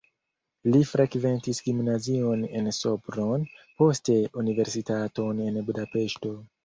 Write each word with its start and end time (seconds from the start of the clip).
Li 0.75 0.79
frekventis 0.91 1.59
gimnazion 1.67 2.41
en 2.61 2.69
Sopron, 2.77 3.45
poste 3.83 4.17
universitaton 4.45 5.45
en 5.51 5.61
Budapeŝto. 5.69 6.35